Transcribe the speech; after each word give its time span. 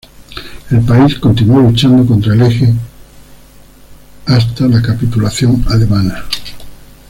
El 0.71 0.79
país 0.81 1.19
continuó 1.19 1.61
luchando 1.61 2.03
contra 2.03 2.31
del 2.33 2.41
Eje 2.41 2.73
hasta 4.25 4.65
la 4.65 4.81
capitulación 4.81 5.63
alemana. 5.69 6.23